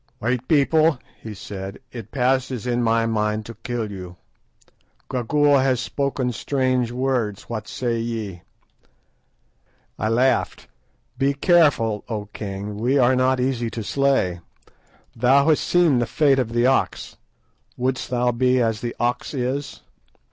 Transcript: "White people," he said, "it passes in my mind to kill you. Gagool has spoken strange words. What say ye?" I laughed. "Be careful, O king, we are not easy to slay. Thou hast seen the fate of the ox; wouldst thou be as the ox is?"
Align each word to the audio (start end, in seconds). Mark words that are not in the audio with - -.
"White 0.17 0.47
people," 0.47 0.97
he 1.21 1.35
said, 1.35 1.77
"it 1.91 2.09
passes 2.09 2.65
in 2.65 2.81
my 2.81 3.05
mind 3.05 3.45
to 3.45 3.53
kill 3.53 3.91
you. 3.91 4.15
Gagool 5.11 5.59
has 5.59 5.79
spoken 5.79 6.31
strange 6.31 6.91
words. 6.91 7.43
What 7.43 7.67
say 7.67 7.99
ye?" 7.99 8.41
I 9.99 10.09
laughed. 10.09 10.67
"Be 11.19 11.35
careful, 11.35 12.03
O 12.09 12.25
king, 12.33 12.77
we 12.77 12.97
are 12.97 13.15
not 13.15 13.39
easy 13.39 13.69
to 13.69 13.83
slay. 13.83 14.39
Thou 15.15 15.49
hast 15.49 15.63
seen 15.63 15.99
the 15.99 16.07
fate 16.07 16.39
of 16.39 16.51
the 16.53 16.65
ox; 16.65 17.17
wouldst 17.77 18.09
thou 18.09 18.31
be 18.31 18.59
as 18.59 18.81
the 18.81 18.95
ox 18.99 19.35
is?" 19.35 19.81